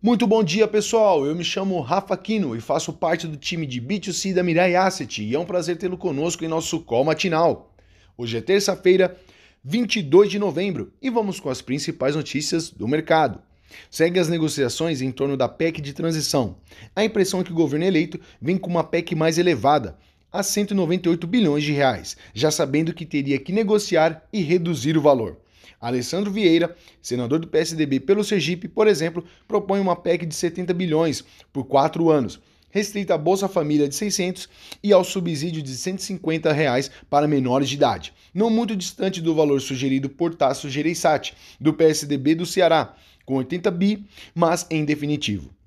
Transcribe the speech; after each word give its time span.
Muito 0.00 0.28
bom 0.28 0.44
dia, 0.44 0.68
pessoal. 0.68 1.26
Eu 1.26 1.34
me 1.34 1.42
chamo 1.42 1.80
Rafa 1.80 2.16
Quino 2.16 2.54
e 2.54 2.60
faço 2.60 2.92
parte 2.92 3.26
do 3.26 3.36
time 3.36 3.66
de 3.66 3.82
B2C 3.82 4.32
da 4.32 4.44
Mirai 4.44 4.76
Asset 4.76 5.24
e 5.24 5.34
é 5.34 5.38
um 5.38 5.44
prazer 5.44 5.76
tê-lo 5.76 5.98
conosco 5.98 6.44
em 6.44 6.48
nosso 6.48 6.78
call 6.78 7.04
matinal. 7.04 7.74
Hoje 8.16 8.36
é 8.36 8.40
terça-feira, 8.40 9.16
22 9.64 10.30
de 10.30 10.38
novembro 10.38 10.92
e 11.02 11.10
vamos 11.10 11.40
com 11.40 11.50
as 11.50 11.60
principais 11.60 12.14
notícias 12.14 12.70
do 12.70 12.86
mercado. 12.86 13.42
Segue 13.90 14.20
as 14.20 14.28
negociações 14.28 15.02
em 15.02 15.10
torno 15.10 15.36
da 15.36 15.48
PEC 15.48 15.80
de 15.80 15.92
transição. 15.92 16.58
A 16.94 17.04
impressão 17.04 17.40
é 17.40 17.42
que 17.42 17.50
o 17.50 17.56
governo 17.56 17.84
eleito 17.84 18.20
vem 18.40 18.56
com 18.56 18.70
uma 18.70 18.84
PEC 18.84 19.16
mais 19.16 19.36
elevada, 19.36 19.98
a 20.30 20.44
198 20.44 21.26
bilhões 21.26 21.64
de 21.64 21.72
reais, 21.72 22.16
já 22.32 22.52
sabendo 22.52 22.94
que 22.94 23.04
teria 23.04 23.40
que 23.40 23.50
negociar 23.50 24.22
e 24.32 24.42
reduzir 24.42 24.96
o 24.96 25.02
valor. 25.02 25.38
Alessandro 25.80 26.30
Vieira, 26.30 26.74
senador 27.00 27.38
do 27.38 27.48
PSDB 27.48 28.00
pelo 28.00 28.24
Sergipe, 28.24 28.68
por 28.68 28.86
exemplo, 28.86 29.24
propõe 29.46 29.80
uma 29.80 29.96
PEC 29.96 30.26
de 30.26 30.34
70 30.34 30.74
bilhões 30.74 31.24
por 31.52 31.64
quatro 31.64 32.10
anos, 32.10 32.40
restrita 32.70 33.14
à 33.14 33.18
Bolsa 33.18 33.48
Família 33.48 33.88
de 33.88 33.94
600 33.94 34.48
e 34.82 34.92
ao 34.92 35.04
subsídio 35.04 35.62
de 35.62 35.74
150 35.74 36.52
reais 36.52 36.90
para 37.08 37.28
menores 37.28 37.68
de 37.68 37.76
idade, 37.76 38.12
não 38.34 38.50
muito 38.50 38.76
distante 38.76 39.20
do 39.20 39.34
valor 39.34 39.60
sugerido 39.60 40.08
por 40.08 40.34
Tasso 40.34 40.68
Gereissati, 40.68 41.34
do 41.60 41.72
PSDB 41.72 42.34
do 42.34 42.46
Ceará, 42.46 42.94
com 43.24 43.34
80 43.36 43.70
bi, 43.70 44.04
mas 44.34 44.66
em 44.70 44.84
definitivo. 44.84 45.57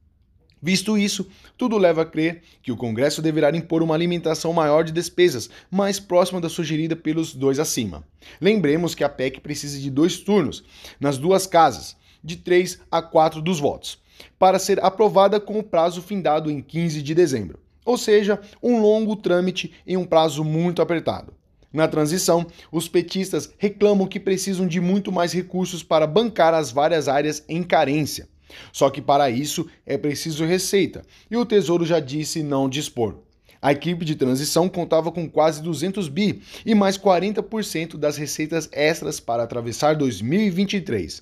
Visto 0.62 0.98
isso, 0.98 1.28
tudo 1.58 1.78
leva 1.78 2.04
a 2.04 2.06
crer 2.06 2.44
que 2.62 2.72
o 2.72 2.78
Congresso 2.78 3.22
deverá 3.22 3.50
impor 3.56 3.82
uma 3.82 3.96
alimentação 3.96 4.54
maior 4.54 4.84
de 4.84 4.92
despesas, 4.92 5.50
mais 5.72 6.00
próxima 6.00 6.40
da 6.40 6.50
sugerida 6.50 6.96
pelos 6.96 7.34
dois 7.34 7.58
acima. 7.58 8.04
Lembremos 8.40 8.94
que 8.94 9.04
a 9.04 9.10
PEC 9.10 9.42
precisa 9.42 9.80
de 9.80 9.90
dois 9.90 10.18
turnos, 10.18 10.64
nas 11.00 11.18
duas 11.18 11.48
casas, 11.48 11.96
de 12.24 12.36
3 12.36 12.80
a 12.92 13.02
4 13.02 13.42
dos 13.42 13.60
votos, 13.60 14.00
para 14.38 14.60
ser 14.60 14.84
aprovada 14.84 15.40
com 15.40 15.58
o 15.58 15.64
prazo 15.64 16.02
findado 16.02 16.52
em 16.52 16.62
15 16.62 17.02
de 17.02 17.16
dezembro. 17.16 17.60
Ou 17.84 17.98
seja, 17.98 18.40
um 18.62 18.80
longo 18.80 19.16
trâmite 19.16 19.74
em 19.88 19.98
um 19.98 20.06
prazo 20.06 20.44
muito 20.44 20.82
apertado. 20.82 21.34
Na 21.74 21.88
transição, 21.88 22.46
os 22.72 22.88
petistas 22.88 23.52
reclamam 23.58 24.06
que 24.06 24.20
precisam 24.20 24.68
de 24.68 24.80
muito 24.80 25.12
mais 25.12 25.32
recursos 25.32 25.82
para 25.82 26.06
bancar 26.06 26.54
as 26.54 26.70
várias 26.70 27.08
áreas 27.08 27.44
em 27.48 27.64
carência. 27.64 28.28
Só 28.72 28.90
que 28.90 29.02
para 29.02 29.30
isso 29.30 29.68
é 29.86 29.98
preciso 29.98 30.46
receita, 30.46 31.04
e 31.30 31.38
o 31.38 31.46
Tesouro 31.46 31.86
já 31.86 32.00
disse 32.00 32.44
não 32.44 32.70
dispor. 32.70 33.20
A 33.62 33.72
equipe 33.72 34.04
de 34.04 34.16
transição 34.16 34.68
contava 34.68 35.12
com 35.12 35.30
quase 35.30 35.62
200 35.62 36.10
bi 36.10 36.42
e 36.66 36.74
mais 36.74 36.98
40% 36.98 37.96
das 37.96 38.18
receitas 38.18 38.68
extras 38.72 39.20
para 39.20 39.44
atravessar 39.44 39.96
2023. 39.96 41.22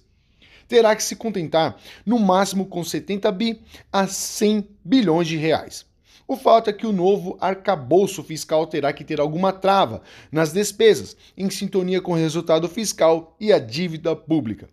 Terá 0.66 0.96
que 0.96 1.04
se 1.04 1.18
contentar 1.18 1.76
no 2.06 2.18
máximo 2.18 2.66
com 2.66 2.82
70 2.82 3.30
bi 3.34 3.62
a 3.92 4.08
100 4.08 4.70
bilhões 4.86 5.28
de 5.28 5.36
reais. 5.36 5.86
O 6.26 6.38
fato 6.38 6.70
é 6.70 6.74
que 6.74 6.86
o 6.86 6.94
novo 6.94 7.38
arcabouço 7.42 8.24
fiscal 8.24 8.68
terá 8.68 8.94
que 8.94 9.04
ter 9.04 9.20
alguma 9.20 9.52
trava 9.52 10.02
nas 10.32 10.54
despesas, 10.54 11.18
em 11.36 11.50
sintonia 11.50 12.00
com 12.00 12.12
o 12.12 12.16
resultado 12.16 12.70
fiscal 12.70 13.36
e 13.40 13.52
a 13.52 13.58
dívida 13.58 14.16
pública. 14.16 14.70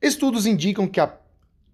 Estudos 0.00 0.46
indicam 0.46 0.88
que 0.88 0.98
a 0.98 1.14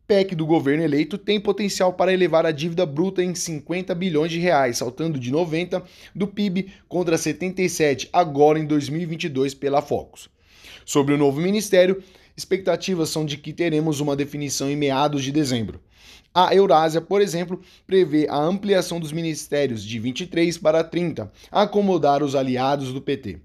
PEC 0.07 0.35
do 0.35 0.45
governo 0.45 0.83
eleito 0.83 1.17
tem 1.17 1.41
potencial 1.41 1.93
para 1.93 2.13
elevar 2.13 2.45
a 2.45 2.51
dívida 2.51 2.85
bruta 2.85 3.23
em 3.23 3.35
50 3.35 3.95
bilhões 3.95 4.31
de 4.31 4.39
reais, 4.39 4.79
saltando 4.79 5.19
de 5.19 5.31
90 5.31 5.83
do 6.15 6.27
PIB 6.27 6.73
contra 6.89 7.17
77 7.17 8.09
agora 8.13 8.59
em 8.59 8.67
2022 8.67 9.55
pela 9.55 9.81
Focus. 9.81 10.29
Sobre 10.85 11.15
o 11.15 11.19
novo 11.19 11.41
ministério, 11.41 12.03
expectativas 12.37 13.11
são 13.11 13.25
de 13.25 13.37
que 13.37 13.53
teremos 13.53 14.01
uma 14.01 14.17
definição 14.17 14.71
em 14.71 14.77
meados 14.77 15.23
de 15.23 15.31
dezembro. 15.31 15.81
A 16.35 16.55
Eurásia, 16.55 17.01
por 17.01 17.21
exemplo, 17.21 17.61
prevê 17.87 18.27
a 18.29 18.39
ampliação 18.39 18.99
dos 18.99 19.13
ministérios 19.13 19.85
de 19.85 19.99
23 19.99 20.57
para 20.59 20.83
30, 20.83 21.31
a 21.51 21.63
acomodar 21.63 22.23
os 22.23 22.35
aliados 22.35 22.93
do 22.93 23.03
PT. 23.03 23.39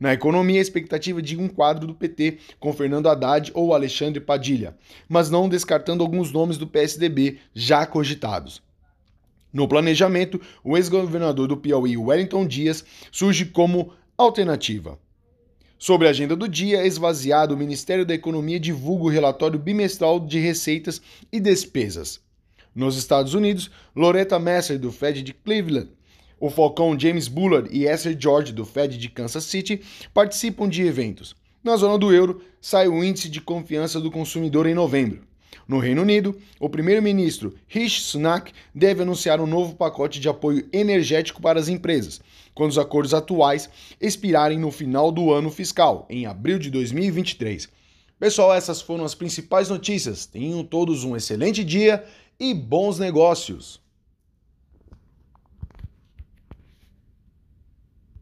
Na 0.00 0.14
economia, 0.14 0.58
a 0.58 0.62
expectativa 0.62 1.20
de 1.20 1.36
um 1.36 1.46
quadro 1.46 1.86
do 1.86 1.94
PT 1.94 2.38
com 2.58 2.72
Fernando 2.72 3.10
Haddad 3.10 3.52
ou 3.54 3.74
Alexandre 3.74 4.18
Padilha, 4.18 4.74
mas 5.06 5.28
não 5.28 5.46
descartando 5.46 6.02
alguns 6.02 6.32
nomes 6.32 6.56
do 6.56 6.66
PSDB 6.66 7.36
já 7.54 7.84
cogitados. 7.84 8.62
No 9.52 9.68
planejamento, 9.68 10.40
o 10.64 10.78
ex-governador 10.78 11.48
do 11.48 11.56
Piauí, 11.56 11.98
Wellington 11.98 12.46
Dias, 12.46 12.82
surge 13.12 13.44
como 13.44 13.92
alternativa. 14.16 14.98
Sobre 15.78 16.06
a 16.06 16.10
agenda 16.10 16.34
do 16.34 16.48
dia, 16.48 16.86
esvaziado, 16.86 17.54
o 17.54 17.58
Ministério 17.58 18.06
da 18.06 18.14
Economia 18.14 18.58
divulga 18.58 19.04
o 19.04 19.08
relatório 19.08 19.58
bimestral 19.58 20.18
de 20.18 20.38
receitas 20.38 21.02
e 21.30 21.38
despesas. 21.38 22.20
Nos 22.74 22.96
Estados 22.96 23.34
Unidos, 23.34 23.70
Loretta 23.94 24.38
Messer, 24.38 24.78
do 24.78 24.92
Fed 24.92 25.22
de 25.22 25.34
Cleveland, 25.34 25.90
o 26.40 26.48
Falcão 26.48 26.98
James 26.98 27.28
Bullard 27.28 27.68
e 27.70 27.84
Esther 27.84 28.16
George, 28.18 28.52
do 28.52 28.64
Fed 28.64 28.96
de 28.96 29.10
Kansas 29.10 29.44
City, 29.44 29.82
participam 30.14 30.66
de 30.66 30.82
eventos. 30.82 31.36
Na 31.62 31.76
zona 31.76 31.98
do 31.98 32.12
euro, 32.12 32.40
sai 32.60 32.88
o 32.88 33.04
índice 33.04 33.28
de 33.28 33.42
confiança 33.42 34.00
do 34.00 34.10
consumidor 34.10 34.66
em 34.66 34.74
novembro. 34.74 35.28
No 35.68 35.78
Reino 35.78 36.02
Unido, 36.02 36.34
o 36.58 36.68
primeiro-ministro 36.68 37.54
Rishi 37.68 38.00
Sunak 38.00 38.52
deve 38.74 39.02
anunciar 39.02 39.40
um 39.40 39.46
novo 39.46 39.76
pacote 39.76 40.18
de 40.18 40.28
apoio 40.28 40.66
energético 40.72 41.42
para 41.42 41.60
as 41.60 41.68
empresas, 41.68 42.20
quando 42.54 42.70
os 42.70 42.78
acordos 42.78 43.12
atuais 43.12 43.68
expirarem 44.00 44.58
no 44.58 44.70
final 44.70 45.12
do 45.12 45.32
ano 45.32 45.50
fiscal, 45.50 46.06
em 46.08 46.24
abril 46.26 46.58
de 46.58 46.70
2023. 46.70 47.68
Pessoal, 48.18 48.54
essas 48.54 48.80
foram 48.80 49.04
as 49.04 49.14
principais 49.14 49.68
notícias. 49.68 50.26
Tenham 50.26 50.64
todos 50.64 51.04
um 51.04 51.14
excelente 51.14 51.62
dia 51.62 52.04
e 52.38 52.52
bons 52.52 52.98
negócios! 52.98 53.80